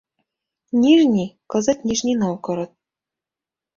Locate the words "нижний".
0.83-1.29, 1.87-2.19